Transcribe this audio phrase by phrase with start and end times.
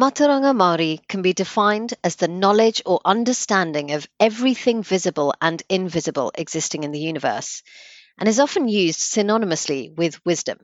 [0.00, 6.32] Mātauranga Māori can be defined as the knowledge or understanding of everything visible and invisible
[6.36, 7.62] existing in the universe,
[8.16, 10.58] and is often used synonymously with wisdom.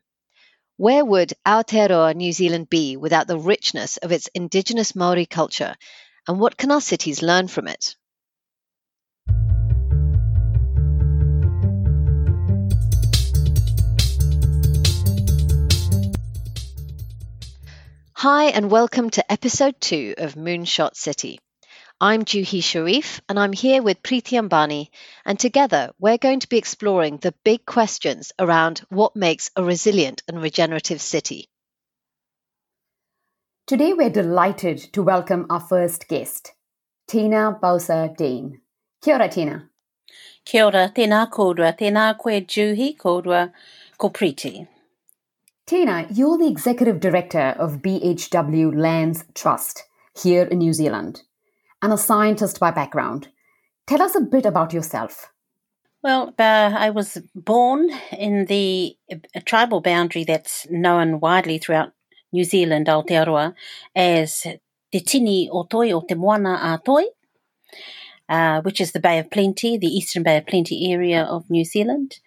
[0.79, 5.77] Where would Aotearoa New Zealand be without the richness of its indigenous Māori culture,
[6.27, 7.95] and what can our cities learn from it?
[18.29, 21.39] Hi, and welcome to episode two of Moonshot City.
[22.01, 24.89] I'm Juhi Sharif, and I'm here with Preeti Ambani,
[25.25, 30.25] and together we're going to be exploring the big questions around what makes a resilient
[30.27, 31.49] and regenerative city.
[33.69, 36.52] Today we're delighted to welcome our first guest,
[37.07, 38.61] Tina Bowser Dean.
[39.02, 39.71] Kia ora, Tina.
[40.45, 43.52] Kia ora, tēnā kōrua, tēnā koe Juhi, kōrua,
[43.96, 44.66] ko Preeti.
[45.66, 49.82] Tina, you're the executive director of BHW Lands Trust
[50.16, 51.22] here in New Zealand
[51.82, 53.30] and a scientist by background.
[53.88, 55.32] Tell us a bit about yourself.
[56.04, 58.96] Well, uh, I was born in the
[59.44, 61.92] tribal boundary that's known widely throughout
[62.32, 63.52] New Zealand, Aotearoa,
[63.96, 64.47] as
[64.92, 67.06] Te Tini o Toi o Te Moana a Toi,
[68.28, 71.64] uh, which is the Bay of Plenty, the Eastern Bay of Plenty area of New
[71.64, 72.20] Zealand.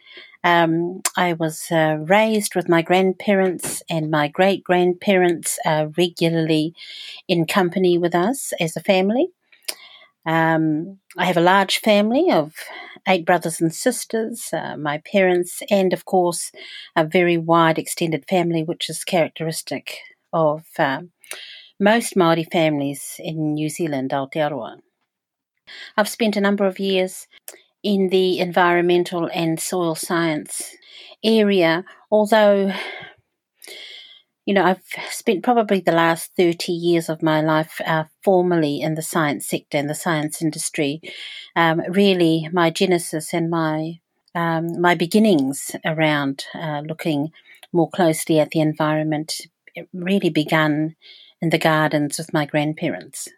[0.50, 6.73] Um, I was uh, raised with my grandparents and my great grandparents uh, regularly
[7.28, 9.28] in company with us as a family.
[10.25, 12.56] Um, I have a large family of
[13.08, 16.52] eight brothers and sisters, uh, my parents, and of course,
[16.95, 20.00] a very wide extended family, which is characteristic
[20.34, 21.11] of um,
[21.80, 24.80] most Maori families in New Zealand, Aotearoa.
[25.95, 27.28] I've spent a number of years
[27.83, 30.75] in the environmental and soil science
[31.23, 32.72] area, although
[34.50, 34.81] you know, I've
[35.12, 39.78] spent probably the last 30 years of my life uh, formally in the science sector
[39.78, 41.01] and the science industry.
[41.56, 44.00] Um, really, my genesis and my
[44.34, 47.31] um, my beginnings around uh, looking
[47.72, 49.35] more closely at the environment
[49.94, 50.96] really began
[51.41, 53.29] in the gardens with my grandparents.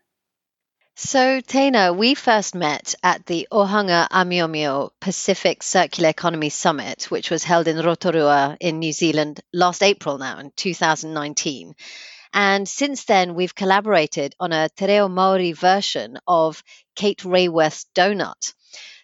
[0.95, 7.43] So, Tina, we first met at the Ohanga Amiomio Pacific Circular Economy Summit, which was
[7.43, 11.75] held in Rotorua in New Zealand last April now in 2019.
[12.33, 16.63] And since then, we've collaborated on a Te Reo Maori version of
[16.95, 18.53] Kate Raworth's Donut.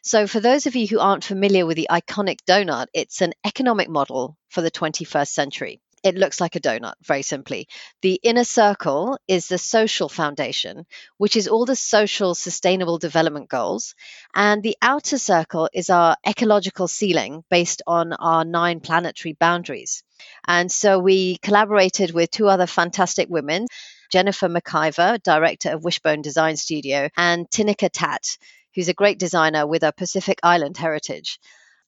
[0.04, 3.90] So, for those of you who aren't familiar with the iconic donut, it's an economic
[3.90, 7.68] model for the 21st century it looks like a donut, very simply.
[8.02, 10.86] The inner circle is the social foundation,
[11.18, 13.96] which is all the social sustainable development goals.
[14.34, 20.04] And the outer circle is our ecological ceiling based on our nine planetary boundaries.
[20.48, 23.68] And so we collaborated with two other fantastic women.
[24.12, 28.38] Jennifer McIver, director of Wishbone Design Studio, and Tinika Tat,
[28.74, 31.40] who's a great designer with a Pacific Island heritage.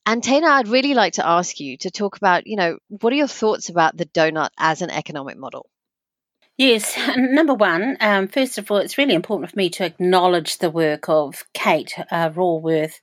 [0.09, 3.15] And Tina, I'd really like to ask you to talk about, you know, what are
[3.15, 5.69] your thoughts about the donut as an economic model?
[6.59, 10.69] Yes, number one, um, first of all, it's really important for me to acknowledge the
[10.69, 12.99] work of Kate uh, Raworth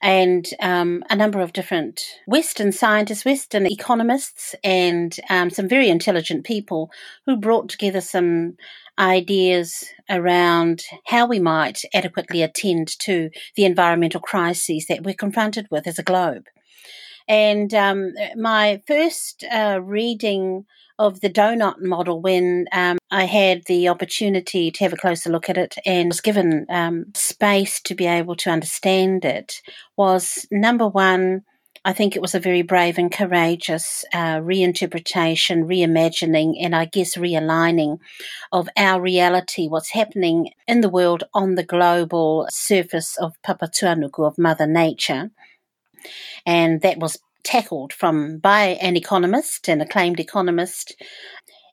[0.00, 6.46] and um, a number of different Western scientists, Western economists, and um, some very intelligent
[6.46, 6.90] people
[7.26, 8.56] who brought together some
[8.98, 15.86] ideas around how we might adequately attend to the environmental crises that we're confronted with
[15.86, 16.46] as a globe.
[17.28, 20.64] And um, my first uh, reading
[20.98, 25.48] of the donut model when um, I had the opportunity to have a closer look
[25.50, 29.60] at it and was given um, space to be able to understand it
[29.96, 31.42] was number one,
[31.84, 37.16] I think it was a very brave and courageous uh, reinterpretation, reimagining, and I guess
[37.16, 37.98] realigning
[38.50, 44.36] of our reality, what's happening in the world on the global surface of Papatuanuku, of
[44.36, 45.30] Mother Nature.
[46.44, 51.00] And that was tackled from by an economist, an acclaimed economist,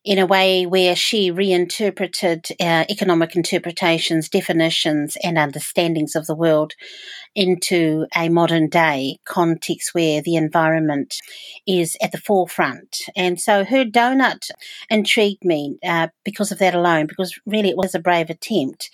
[0.03, 6.73] in a way where she reinterpreted uh, economic interpretations, definitions, and understandings of the world
[7.35, 11.15] into a modern day context where the environment
[11.65, 12.97] is at the forefront.
[13.15, 14.49] And so her donut
[14.89, 18.89] intrigued me uh, because of that alone, because really it was a brave attempt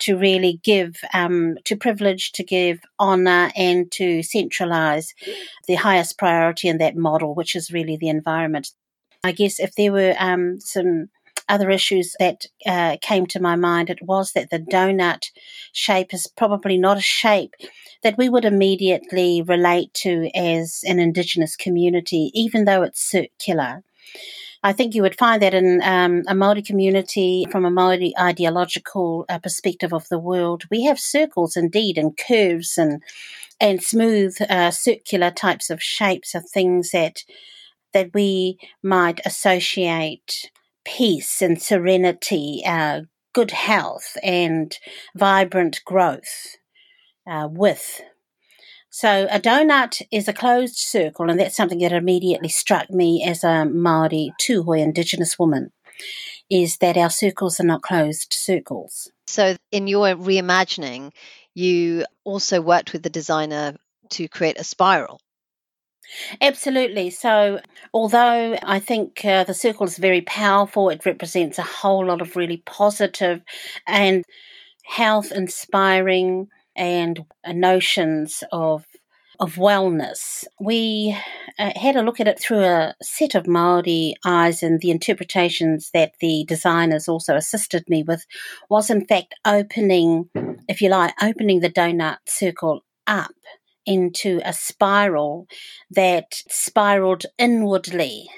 [0.00, 5.08] to really give, um, to privilege, to give honour, and to centralise
[5.68, 8.70] the highest priority in that model, which is really the environment.
[9.24, 11.08] I guess if there were um, some
[11.48, 15.30] other issues that uh, came to my mind, it was that the donut
[15.72, 17.54] shape is probably not a shape
[18.02, 23.82] that we would immediately relate to as an Indigenous community, even though it's circular.
[24.62, 29.26] I think you would find that in um, a Maori community, from a Maori ideological
[29.28, 33.02] uh, perspective of the world, we have circles indeed, and curves, and
[33.60, 37.24] and smooth uh, circular types of shapes are things that
[37.94, 40.50] that we might associate
[40.84, 43.02] peace and serenity, uh,
[43.32, 44.76] good health, and
[45.16, 46.56] vibrant growth
[47.26, 48.02] uh, with.
[48.90, 53.42] So a donut is a closed circle, and that's something that immediately struck me as
[53.42, 55.72] a Maori Tūhoe Indigenous woman,
[56.48, 59.10] is that our circles are not closed circles.
[59.26, 61.12] So in your reimagining,
[61.54, 63.76] you also worked with the designer
[64.10, 65.20] to create a spiral.
[66.40, 67.10] Absolutely.
[67.10, 67.60] So,
[67.92, 72.36] although I think uh, the circle is very powerful, it represents a whole lot of
[72.36, 73.42] really positive
[73.86, 74.24] and
[74.84, 78.84] health inspiring and notions of
[79.40, 80.44] of wellness.
[80.60, 81.16] We
[81.58, 85.90] uh, had a look at it through a set of Maori eyes, and the interpretations
[85.94, 88.24] that the designers also assisted me with
[88.70, 90.30] was, in fact, opening,
[90.68, 93.32] if you like, opening the donut circle up
[93.86, 95.46] into a spiral
[95.90, 98.28] that spiraled inwardly.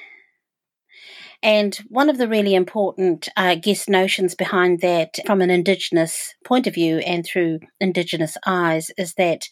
[1.42, 6.34] And one of the really important, I uh, guess, notions behind that from an Indigenous
[6.44, 9.48] point of view and through Indigenous eyes is that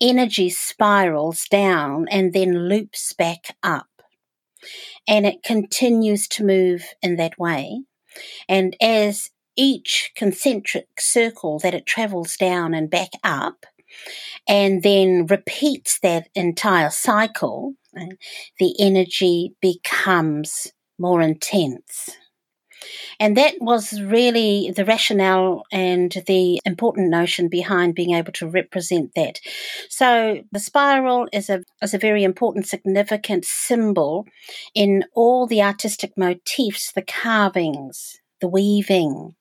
[0.00, 3.88] energy spirals down and then loops back up.
[5.08, 7.82] And it continues to move in that way.
[8.48, 13.64] And as each concentric circle that it travels down and back up,
[14.48, 17.74] and then repeats that entire cycle,
[18.58, 22.10] the energy becomes more intense.
[23.18, 29.12] And that was really the rationale and the important notion behind being able to represent
[29.16, 29.40] that.
[29.88, 34.26] So the spiral is a, is a very important, significant symbol
[34.74, 39.34] in all the artistic motifs, the carvings, the weaving,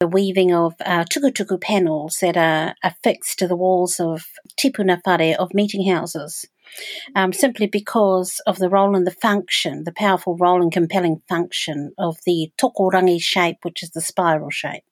[0.00, 4.26] the weaving of uh, tukutuku panels that are affixed to the walls of
[4.56, 6.46] tipuna whare, of meeting houses,
[7.16, 11.92] um, simply because of the role and the function, the powerful role and compelling function
[11.98, 14.87] of the takarangi shape, which is the spiral shape.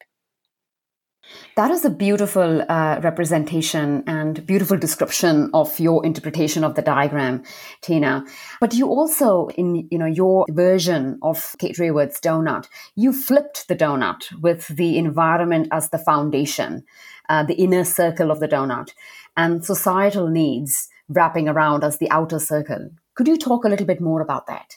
[1.57, 7.45] That is a beautiful uh, representation and beautiful description of your interpretation of the diagram,
[7.81, 8.25] Tina.
[8.61, 13.77] But you also, in you know your version of Kate Raworth's donut, you flipped the
[13.77, 16.85] donut with the environment as the foundation,
[17.29, 18.91] uh, the inner circle of the donut,
[19.37, 22.91] and societal needs wrapping around as the outer circle.
[23.15, 24.77] Could you talk a little bit more about that?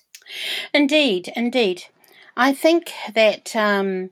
[0.74, 1.84] Indeed, indeed.
[2.38, 3.56] I think that.
[3.56, 4.12] Um,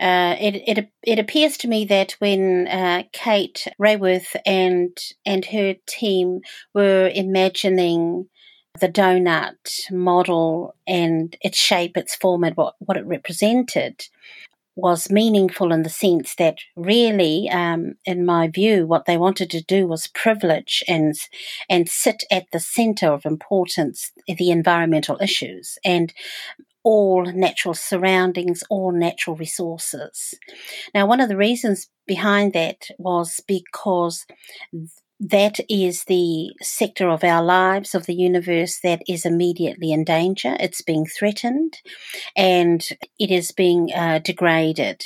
[0.00, 5.74] uh, it, it it appears to me that when uh, Kate Raworth and and her
[5.86, 6.40] team
[6.74, 8.28] were imagining
[8.80, 14.06] the donut model and its shape, its form, and what, what it represented
[14.76, 19.62] was meaningful in the sense that really, um, in my view, what they wanted to
[19.62, 21.14] do was privilege and
[21.68, 25.76] and sit at the centre of importance the environmental issues.
[25.84, 26.12] And
[26.82, 30.34] all natural surroundings, all natural resources.
[30.94, 34.26] Now, one of the reasons behind that was because
[35.20, 40.56] that is the sector of our lives, of the universe that is immediately in danger.
[40.58, 41.78] It's being threatened
[42.34, 42.82] and
[43.18, 45.02] it is being uh, degraded.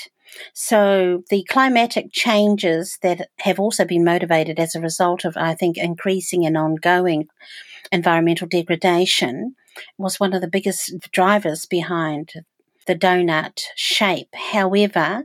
[0.52, 5.76] So the climatic changes that have also been motivated as a result of, I think,
[5.76, 7.26] increasing and ongoing
[7.92, 9.54] environmental degradation
[9.98, 12.32] was one of the biggest drivers behind
[12.86, 14.28] the donut shape.
[14.34, 15.24] However,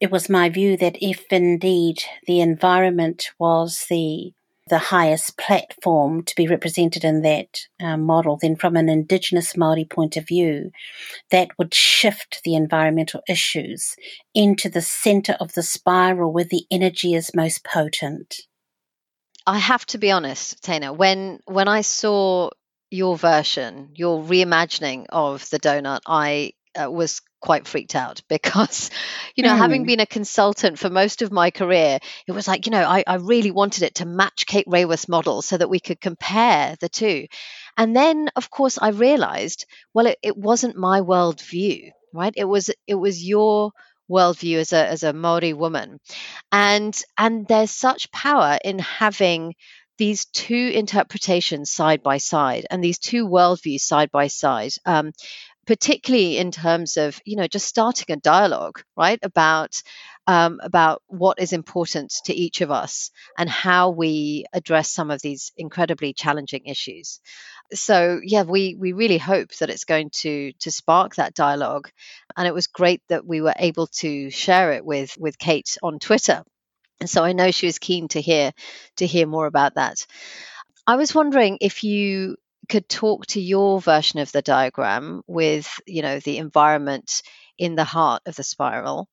[0.00, 4.32] it was my view that if indeed the environment was the
[4.68, 9.84] the highest platform to be represented in that uh, model, then from an Indigenous Maori
[9.84, 10.72] point of view,
[11.30, 13.94] that would shift the environmental issues
[14.34, 18.40] into the centre of the spiral where the energy is most potent.
[19.46, 20.92] I have to be honest, Tana.
[20.92, 22.50] When when I saw
[22.90, 28.90] your version, your reimagining of the donut, I uh, was quite freaked out because,
[29.34, 29.58] you know, mm.
[29.58, 33.04] having been a consultant for most of my career, it was like, you know, I,
[33.06, 36.88] I really wanted it to match Kate Raworth's model so that we could compare the
[36.88, 37.26] two.
[37.76, 42.32] And then, of course, I realized, well, it, it wasn't my worldview, right?
[42.36, 43.72] It was it was your
[44.10, 46.00] worldview as a as a Maori woman,
[46.50, 49.54] and and there's such power in having
[49.98, 54.72] these two interpretations side by side and these two worldviews side by side.
[54.84, 55.12] Um,
[55.66, 59.82] particularly in terms of you know just starting a dialogue right about
[60.28, 65.22] um, about what is important to each of us and how we address some of
[65.22, 67.20] these incredibly challenging issues
[67.72, 71.90] so yeah we we really hope that it's going to to spark that dialogue
[72.36, 75.98] and it was great that we were able to share it with with kate on
[75.98, 76.44] twitter
[77.00, 78.52] and so i know she was keen to hear
[78.96, 80.06] to hear more about that
[80.86, 82.36] i was wondering if you
[82.68, 87.22] could talk to your version of the diagram with you know the environment
[87.58, 89.08] in the heart of the spiral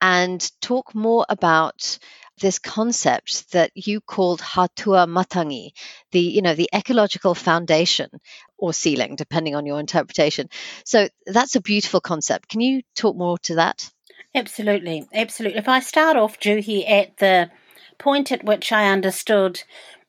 [0.00, 1.98] and talk more about
[2.40, 5.72] this concept that you called Hatua Matangi,
[6.10, 8.10] the you know the ecological foundation
[8.58, 10.48] or ceiling, depending on your interpretation.
[10.84, 12.48] So that's a beautiful concept.
[12.48, 13.88] Can you talk more to that?
[14.34, 15.58] Absolutely, absolutely.
[15.58, 17.50] If I start off, Juhi, at the
[17.98, 19.62] point at which I understood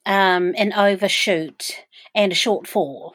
[0.05, 1.83] um, an overshoot
[2.15, 3.11] and a shortfall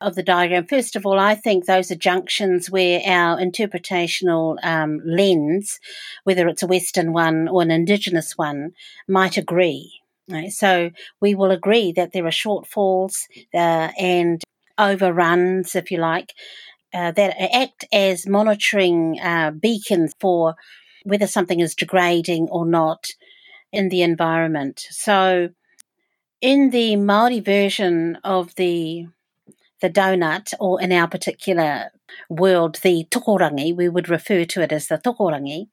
[0.00, 0.66] of the diagram.
[0.66, 5.80] First of all, I think those are junctions where our interpretational um, lens,
[6.24, 8.72] whether it's a Western one or an Indigenous one,
[9.08, 10.00] might agree.
[10.28, 10.50] Right?
[10.52, 10.90] So
[11.20, 14.42] we will agree that there are shortfalls uh, and
[14.78, 16.34] overruns, if you like,
[16.96, 20.54] uh, that act as monitoring uh, beacons for
[21.04, 23.08] whether something is degrading or not
[23.70, 24.86] in the environment.
[24.90, 25.50] So,
[26.40, 29.08] in the Maori version of the
[29.82, 31.90] the donut, or in our particular
[32.30, 35.66] world, the takarangi, we would refer to it as the takarangi,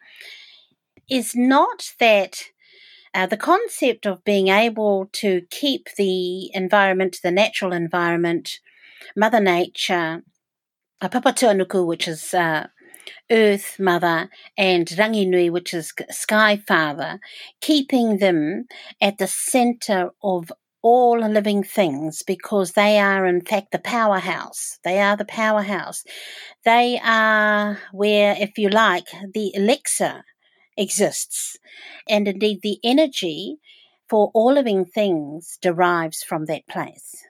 [1.10, 2.44] is not that
[3.14, 8.60] uh, the concept of being able to keep the environment, the natural environment,
[9.16, 10.24] Mother Nature,
[11.04, 12.68] a Papatuanuku, which is uh,
[13.30, 17.20] Earth Mother, and Ranginui, which is Sky Father,
[17.60, 18.66] keeping them
[19.02, 24.80] at the center of all living things because they are, in fact, the powerhouse.
[24.84, 26.04] They are the powerhouse.
[26.64, 30.24] They are where, if you like, the elixir
[30.78, 31.58] exists.
[32.08, 33.58] And indeed, the energy
[34.10, 37.24] for all living things derives from that place.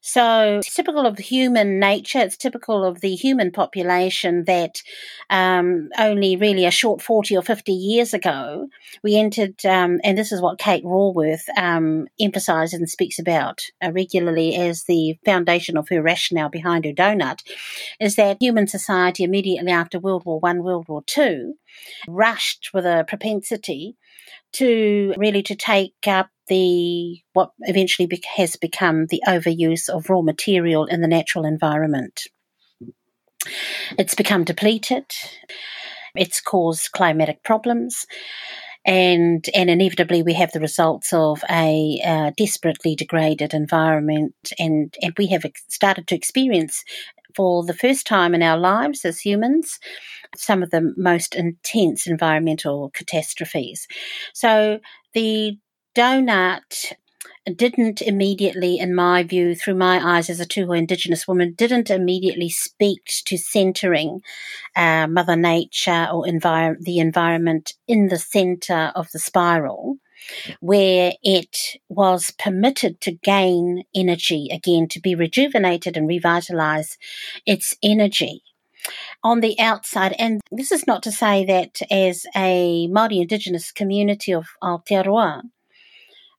[0.00, 2.20] So it's typical of human nature.
[2.20, 4.82] It's typical of the human population that
[5.30, 8.68] um, only really a short 40 or 50 years ago,
[9.02, 13.90] we entered, um, and this is what Kate Raworth um, emphasizes and speaks about uh,
[13.90, 17.40] regularly as the foundation of her rationale behind her donut,
[17.98, 21.54] is that human society immediately after World War One, World War Two,
[22.06, 23.96] rushed with a propensity
[24.52, 30.86] to really to take up the what eventually has become the overuse of raw material
[30.86, 32.22] in the natural environment.
[33.98, 35.06] It's become depleted.
[36.14, 38.06] It's caused climatic problems.
[38.84, 44.34] And, and inevitably, we have the results of a uh, desperately degraded environment.
[44.60, 46.84] And, and we have started to experience,
[47.34, 49.78] for the first time in our lives as humans,
[50.36, 53.88] some of the most intense environmental catastrophes.
[54.32, 54.78] So,
[55.14, 55.58] the
[55.96, 56.92] donut
[57.54, 62.48] didn't immediately, in my view, through my eyes as a Tūhoe Indigenous woman, didn't immediately
[62.48, 64.20] speak to centering
[64.74, 69.96] uh, Mother Nature or envir- the environment in the center of the spiral,
[70.60, 71.56] where it
[71.88, 76.98] was permitted to gain energy again, to be rejuvenated and revitalize
[77.46, 78.42] its energy
[79.22, 80.14] on the outside.
[80.18, 85.42] And this is not to say that as a Māori Indigenous community of Aotearoa,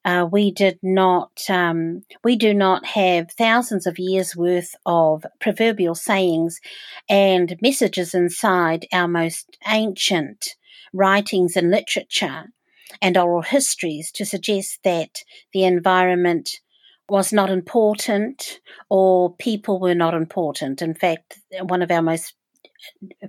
[0.08, 5.96] uh, we did not, um, we do not have thousands of years worth of proverbial
[5.96, 6.62] sayings
[7.10, 10.56] and messages inside our most ancient
[10.94, 12.46] writings and literature
[13.02, 16.62] and oral histories to suggest that the environment
[17.10, 20.82] was not important or people were not important.
[20.82, 22.34] In fact, one of our most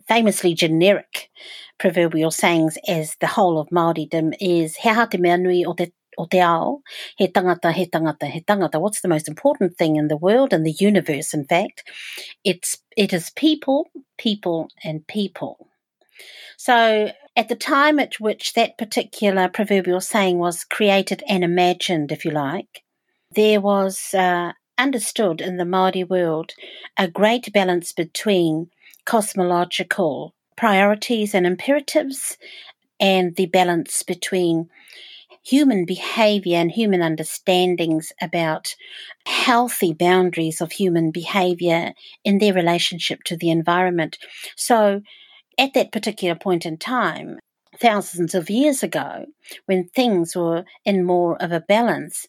[0.06, 1.28] famously generic
[1.78, 6.26] proverbial sayings as the whole of Māoridom is He ha te mea o te o
[6.26, 6.82] te ao,
[7.16, 8.80] he tangata, he tangata, he tangata.
[8.80, 11.84] What's the most important thing in the world and the universe, in fact?
[12.44, 13.86] It's, it is people,
[14.18, 15.68] people, and people.
[16.56, 22.24] So at the time at which that particular proverbial saying was created and imagined, if
[22.24, 22.82] you like,
[23.30, 26.52] there was uh, understood in the Māori world
[26.96, 28.70] a great balance between
[29.04, 32.36] cosmological priorities and imperatives
[32.98, 34.68] and the balance between
[35.44, 38.74] human behavior and human understandings about
[39.26, 41.92] healthy boundaries of human behavior
[42.24, 44.18] in their relationship to the environment.
[44.56, 45.02] So,
[45.58, 47.38] at that particular point in time,
[47.78, 49.26] thousands of years ago,
[49.66, 52.26] when things were in more of a balance,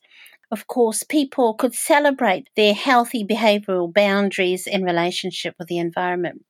[0.52, 6.44] of course, people could celebrate their healthy behavioral boundaries in relationship with the environment.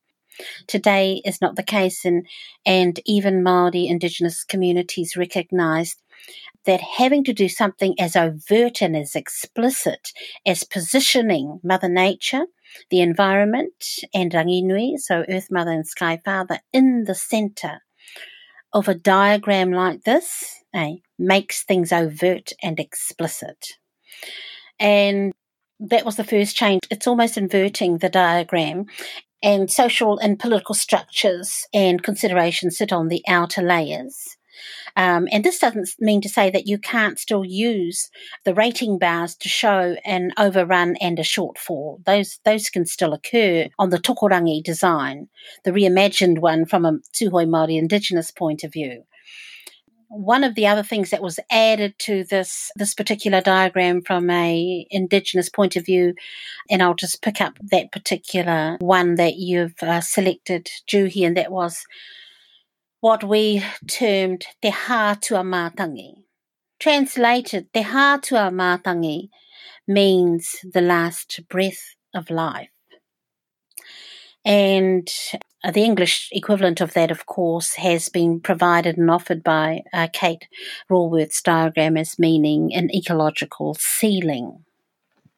[0.68, 2.26] Today is not the case, and,
[2.66, 5.98] and even Māori Indigenous communities recognise
[6.66, 10.12] that having to do something as overt and as explicit
[10.46, 12.46] as positioning Mother Nature,
[12.90, 13.74] the environment,
[14.14, 17.80] and Ranginui, so Earth Mother and Sky Father, in the centre
[18.74, 23.78] of a diagram like this eh, makes things overt and explicit.
[24.80, 25.34] And
[25.80, 26.82] that was the first change.
[26.92, 28.86] It's almost inverting the diagram.
[29.42, 34.36] And social and political structures and considerations sit on the outer layers.
[34.96, 38.10] Um, and this doesn't mean to say that you can't still use
[38.46, 42.04] the rating bars to show an overrun and a shortfall.
[42.06, 45.30] Those those can still occur on the takarangi design,
[45.64, 49.04] the reimagined one from a Tūhoe Māori Indigenous point of view
[50.10, 54.88] one of the other things that was added to this this particular diagram from a
[54.90, 56.16] indigenous point of view
[56.70, 61.52] and I'll just pick up that particular one that you've uh, selected Juhi and that
[61.52, 61.86] was
[63.02, 66.10] what we termed te hātua mātangi
[66.80, 69.30] translated te hātua mātangi
[69.88, 72.70] means the last breath of life
[74.46, 75.08] and
[75.64, 80.08] uh, the English equivalent of that, of course, has been provided and offered by uh,
[80.14, 80.48] Kate
[80.90, 84.64] Raworth's diagram as meaning an ecological ceiling.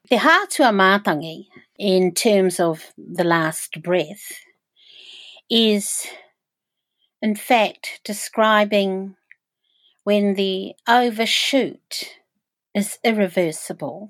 [0.09, 1.47] Te hātua mātangi,
[1.79, 4.43] in terms of the last breath,
[5.49, 6.05] is
[7.21, 9.15] in fact describing
[10.03, 12.17] when the overshoot
[12.73, 14.09] is irreversible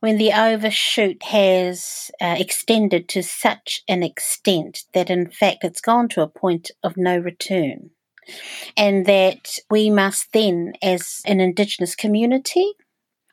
[0.00, 6.08] when the overshoot has uh, extended to such an extent that in fact it's gone
[6.10, 7.90] to a point of no return.
[8.76, 12.72] And that we must then, as an Indigenous community,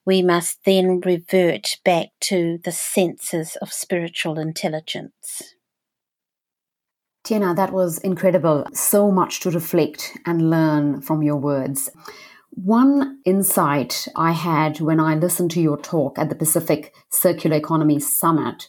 [0.06, 5.55] we must then revert back to the senses of spiritual intelligence.
[7.26, 8.68] Tēnā, that was incredible.
[8.72, 11.90] So much to reflect and learn from your words.
[12.52, 18.00] One insight I had when I listened to your talk at the Pacific Circular Economy
[18.00, 18.68] Summit,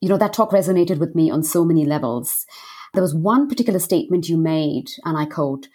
[0.00, 2.46] you know, that talk resonated with me on so many levels.
[2.94, 5.66] There was one particular statement you made, and I quote,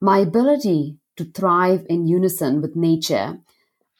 [0.00, 3.40] My ability to thrive in unison with nature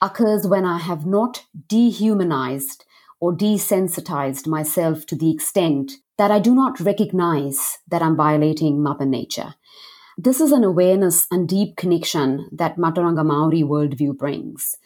[0.00, 2.85] occurs when I have not dehumanized
[3.18, 9.07] or desensitized myself to the extent that I do not recognize that I'm violating Mother
[9.07, 9.54] Nature.
[10.18, 14.76] This is an awareness and deep connection that Mātauranga Maori worldview brings.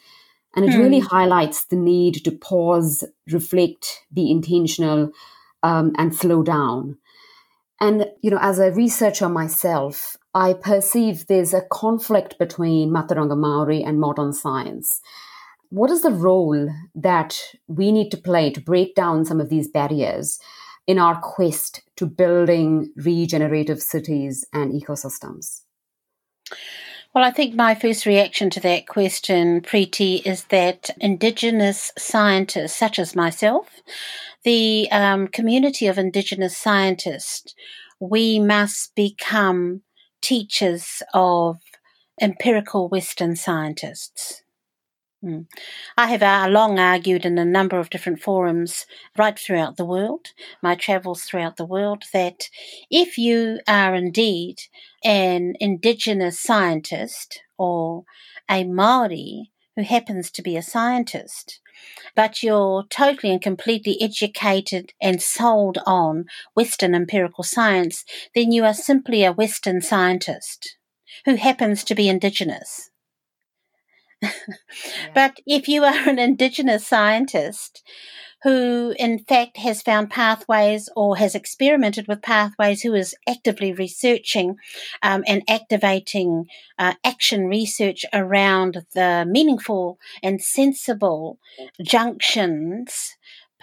[0.55, 0.79] And it hmm.
[0.79, 5.11] really highlights the need to pause, reflect, be intentional,
[5.63, 6.99] um, and slow down.
[7.81, 13.83] And, you know, as a researcher myself, I perceive there's a conflict between Mātauranga Maori
[13.83, 15.01] and modern science.
[15.69, 19.67] What is the role that we need to play to break down some of these
[19.67, 20.39] barriers
[20.87, 25.61] in our quest to building regenerative cities and ecosystems?
[27.13, 32.97] Well, I think my first reaction to that question, Preeti, is that Indigenous scientists, such
[32.97, 33.81] as myself,
[34.43, 37.53] the um, community of Indigenous scientists,
[37.99, 39.81] we must become
[40.21, 41.59] teachers of
[42.19, 44.42] empirical Western scientists.
[45.23, 45.47] Mm.
[45.95, 48.85] I have uh, long argued in a number of different forums
[49.17, 50.27] right throughout the world,
[50.61, 52.49] my travels throughout the world, that
[52.91, 54.57] if you are indeed
[55.01, 58.03] an Indigenous scientist or
[58.51, 61.61] a Maori who happens to be a scientist,
[62.15, 68.03] but you're totally and completely educated and sold on Western empirical science,
[68.35, 70.77] then you are simply a Western scientist
[71.23, 72.89] who happens to be Indigenous.
[75.13, 77.83] But if you are an Indigenous scientist
[78.43, 84.57] who, in fact, has found pathways or has experimented with pathways, who is actively researching
[85.01, 91.39] um, and activating uh, action research around the meaningful and sensible
[91.81, 93.15] junctions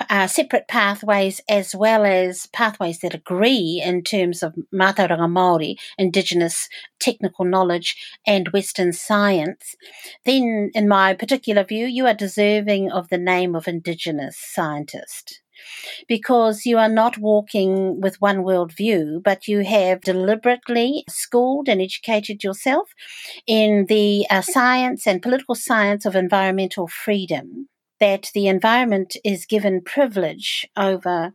[0.08, 6.68] uh, separate pathways as well as pathways that agree in terms of Mātauranga Māori, Indigenous
[6.98, 9.74] technical knowledge and Western science,
[10.24, 15.42] then in my particular view, you are deserving of the name of Indigenous scientist.
[16.08, 21.82] Because you are not walking with one world view, but you have deliberately schooled and
[21.82, 22.88] educated yourself
[23.46, 27.68] in the uh, science and political science of environmental freedom
[28.00, 31.32] that the environment is given privilege over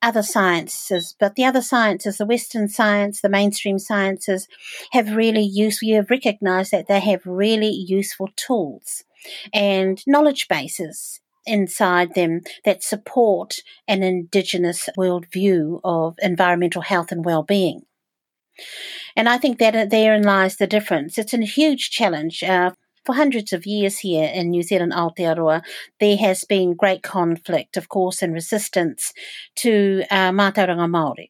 [0.00, 4.46] other sciences, but the other sciences, the Western science, the mainstream sciences,
[4.92, 9.04] have really used, we have recognized that they have really useful tools
[9.52, 13.56] and knowledge bases inside them that support
[13.88, 17.82] an Indigenous worldview of environmental health and well-being.
[19.16, 21.18] And I think that uh, therein lies the difference.
[21.18, 22.42] It's a huge challenge.
[22.42, 22.72] Uh,
[23.04, 25.62] for hundreds of years here in New Zealand, Aotearoa,
[26.00, 29.12] there has been great conflict, of course, and resistance
[29.56, 31.28] to uh, Mātauranga Māori.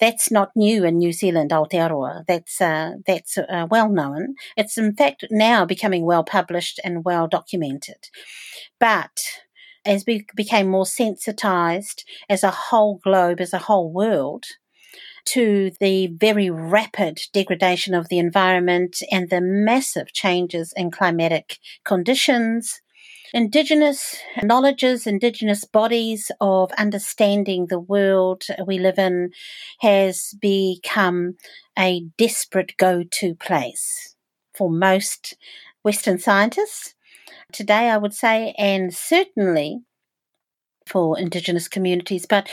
[0.00, 2.24] That's not new in New Zealand, Aotearoa.
[2.26, 4.34] That's uh, that's uh, well known.
[4.56, 8.08] It's in fact now becoming well published and well documented.
[8.80, 9.20] But
[9.84, 14.44] as we became more sensitized as a whole globe, as a whole world,
[15.26, 22.80] to the very rapid degradation of the environment and the massive changes in climatic conditions,
[23.34, 29.30] Indigenous knowledges, Indigenous bodies of understanding the world we live in
[29.80, 31.34] has become
[31.78, 34.14] a desperate go to place
[34.54, 35.34] for most
[35.82, 36.94] Western scientists
[37.52, 39.80] today, I would say, and certainly
[40.86, 42.26] for Indigenous communities.
[42.26, 42.48] But,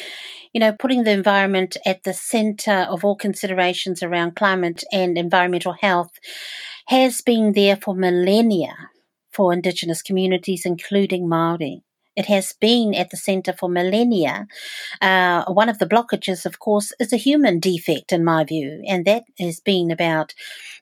[0.53, 5.73] you know, putting the environment at the centre of all considerations around climate and environmental
[5.73, 6.11] health
[6.87, 8.75] has been there for millennia
[9.31, 11.81] for Indigenous communities, including Māori.
[12.15, 14.47] It has been at the centre for millennia.
[15.01, 19.05] Uh, one of the blockages, of course, is a human defect, in my view, and
[19.05, 20.35] that has been about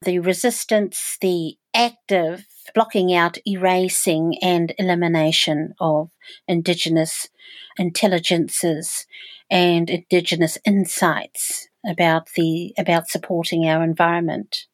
[0.03, 6.09] the resistance, the active blocking out, erasing, and elimination of
[6.47, 7.29] Indigenous
[7.77, 9.05] intelligences
[9.49, 14.65] and Indigenous insights about the about supporting our environment.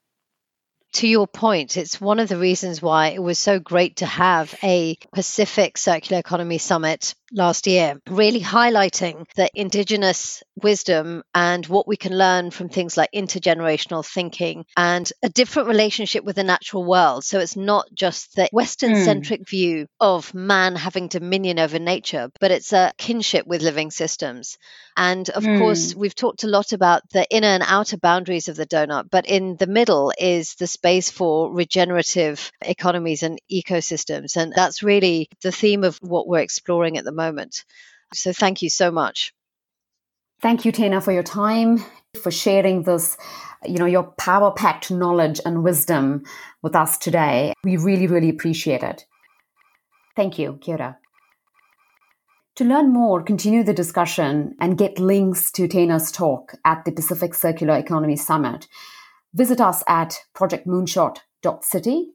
[0.94, 4.56] To your point, it's one of the reasons why it was so great to have
[4.64, 11.98] a Pacific Circular Economy Summit last year, really highlighting the Indigenous wisdom and what we
[11.98, 17.24] can learn from things like intergenerational thinking and a different relationship with the natural world.
[17.24, 19.50] So it's not just the Western centric mm.
[19.50, 24.58] view of man having dominion over nature, but it's a kinship with living systems.
[24.96, 25.60] And of mm.
[25.60, 29.28] course, we've talked a lot about the inner and outer boundaries of the donut, but
[29.28, 34.36] in the middle is the space for regenerative economies and ecosystems.
[34.38, 37.66] And that's really the theme of what we're exploring at the moment.
[38.14, 39.34] So thank you so much.
[40.42, 41.84] Thank you, Tena, for your time,
[42.22, 43.18] for sharing this,
[43.66, 46.24] you know, your power packed knowledge and wisdom
[46.62, 47.54] with us today.
[47.64, 49.06] We really, really appreciate it.
[50.16, 50.98] Thank you, Kira.
[52.58, 57.36] To learn more, continue the discussion, and get links to Tena's talk at the Pacific
[57.36, 58.68] Circular Economy Summit,
[59.34, 62.12] visit us at projectmoonshot.city.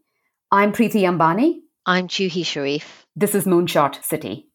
[0.50, 1.60] I'm Preeti Ambani.
[1.86, 3.06] I'm Juhi Sharif.
[3.14, 4.51] This is Moonshot City.